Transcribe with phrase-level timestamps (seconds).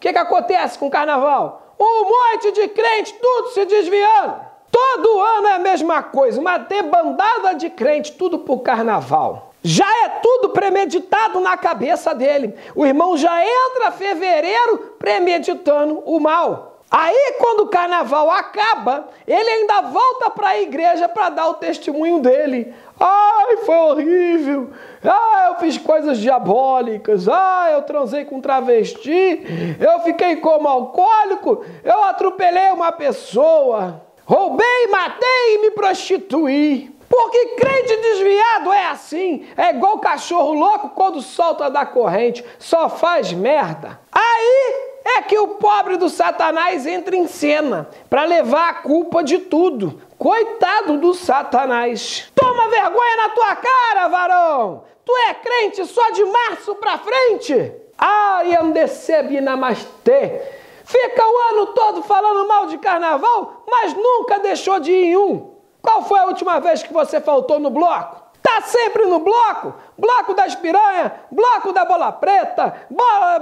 [0.00, 1.74] que, que acontece com o carnaval?
[1.78, 4.48] Um monte de crente, tudo se desviando.
[4.70, 9.52] Todo ano é a mesma coisa, uma debandada de crente, tudo pro carnaval.
[9.62, 12.54] Já é tudo premeditado na cabeça dele.
[12.74, 16.67] O irmão já entra fevereiro premeditando o mal.
[16.90, 22.18] Aí, quando o carnaval acaba, ele ainda volta para a igreja para dar o testemunho
[22.18, 22.74] dele.
[22.98, 24.70] Ai, foi horrível.
[25.04, 27.28] Ah, eu fiz coisas diabólicas.
[27.28, 29.76] Ah, eu transei com travesti.
[29.78, 31.62] Eu fiquei como alcoólico.
[31.84, 34.02] Eu atropelei uma pessoa.
[34.24, 36.96] Roubei, matei e me prostituí.
[37.08, 43.32] Porque crente desviado é assim, é igual cachorro louco quando solta da corrente, só faz
[43.32, 43.98] merda.
[45.18, 50.00] É que o pobre do Satanás entra em cena para levar a culpa de tudo.
[50.16, 52.30] Coitado do Satanás.
[52.36, 54.84] Toma vergonha na tua cara, varão!
[55.04, 57.72] Tu é crente só de março pra frente?
[57.96, 60.40] Ai, Andecebe Namastê!
[60.84, 65.50] Fica o ano todo falando mal de carnaval, mas nunca deixou de ir em um.
[65.82, 68.27] Qual foi a última vez que você faltou no bloco?
[68.58, 69.72] Tá sempre no bloco?
[69.96, 72.88] Bloco das piranha, bloco da bola preta,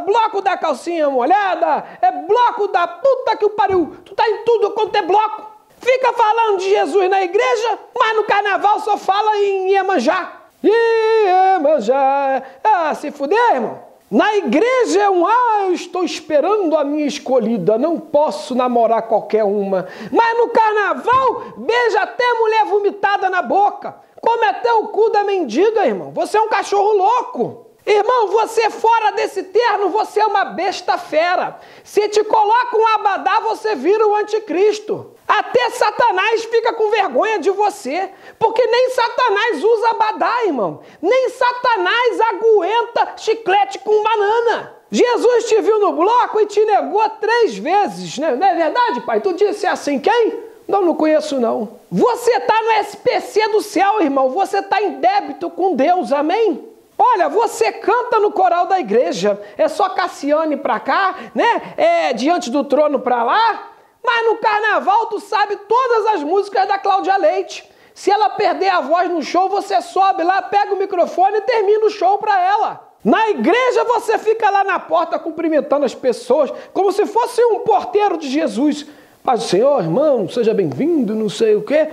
[0.04, 3.96] bloco da calcinha molhada, é bloco da puta que o pariu.
[4.04, 5.50] Tu tá em tudo quanto é bloco.
[5.80, 10.32] Fica falando de Jesus na igreja, mas no carnaval só fala em Iemanjá.
[10.62, 12.42] Iemanjá.
[12.62, 13.86] Ah, se fuder, irmão.
[14.10, 19.44] Na igreja é um, ah, eu estou esperando a minha escolhida, não posso namorar qualquer
[19.44, 19.88] uma.
[20.12, 24.04] Mas no carnaval, beija até mulher vomitada na boca.
[24.20, 26.12] Come até o cu da mendiga, irmão.
[26.12, 27.66] Você é um cachorro louco.
[27.86, 31.60] Irmão, você fora desse terno, você é uma besta fera.
[31.84, 35.14] Se te coloca um abadá, você vira o anticristo.
[35.26, 38.10] Até Satanás fica com vergonha de você,
[38.40, 40.80] porque nem Satanás usa abadá, irmão.
[41.00, 44.76] Nem Satanás aguenta chiclete com banana.
[44.90, 48.34] Jesus te viu no bloco e te negou três vezes, né?
[48.34, 49.20] não é verdade, pai?
[49.20, 50.45] Tu disse assim, quem?
[50.66, 51.78] Não, não conheço não.
[51.90, 54.30] Você está no SPC do céu, irmão.
[54.30, 56.68] Você está em débito com Deus, amém?
[56.98, 59.40] Olha, você canta no coral da igreja.
[59.56, 61.74] É só Cassiane para cá, né?
[61.76, 63.70] É diante do trono para lá.
[64.02, 67.70] Mas no carnaval tu sabe todas as músicas da Cláudia Leite.
[67.94, 71.86] Se ela perder a voz no show, você sobe lá, pega o microfone e termina
[71.86, 72.92] o show para ela.
[73.04, 78.16] Na igreja você fica lá na porta cumprimentando as pessoas, como se fosse um porteiro
[78.16, 78.86] de Jesus.
[79.26, 81.88] Paz do Senhor, irmão, seja bem-vindo, não sei o quê.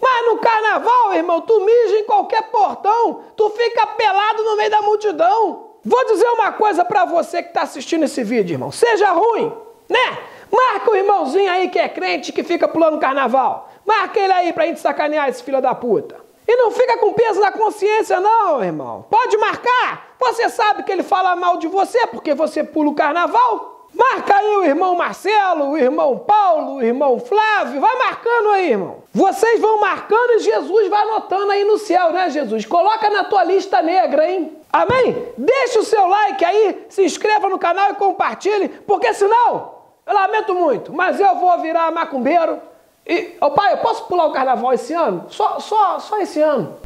[0.00, 4.80] Mas no carnaval, irmão, tu mija em qualquer portão, tu fica pelado no meio da
[4.80, 5.66] multidão.
[5.84, 8.72] Vou dizer uma coisa para você que está assistindo esse vídeo, irmão.
[8.72, 9.52] Seja ruim,
[9.86, 10.18] né?
[10.50, 13.68] Marca o irmãozinho aí que é crente que fica pulando carnaval.
[13.84, 16.16] Marca ele aí pra gente sacanear esse filho da puta.
[16.46, 19.04] E não fica com peso na consciência, não, irmão.
[19.10, 20.16] Pode marcar.
[20.18, 23.77] Você sabe que ele fala mal de você porque você pula o carnaval.
[23.98, 28.98] Marca aí o irmão Marcelo, o irmão Paulo, o irmão Flávio, vai marcando aí, irmão.
[29.12, 32.64] Vocês vão marcando e Jesus vai anotando aí no céu, né, Jesus?
[32.64, 34.56] Coloca na tua lista negra, hein?
[34.72, 35.26] Amém?
[35.36, 39.74] Deixa o seu like aí, se inscreva no canal e compartilhe, porque senão,
[40.06, 42.60] eu lamento muito, mas eu vou virar macumbeiro.
[43.04, 45.26] E, oh, pai, eu posso pular o carnaval esse ano?
[45.28, 46.76] Só, só, só esse ano.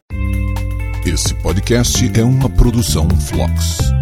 [1.04, 4.01] Esse podcast é uma produção Flux.